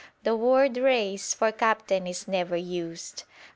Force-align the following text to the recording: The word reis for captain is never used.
The 0.23 0.35
word 0.35 0.77
reis 0.77 1.35
for 1.35 1.51
captain 1.51 2.07
is 2.07 2.27
never 2.27 2.57
used. 2.57 3.21